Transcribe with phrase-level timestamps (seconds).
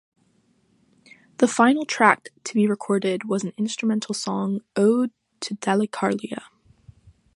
[1.37, 6.41] The final track to be recorded was an instrumental song, "Ode to Dalecarlia".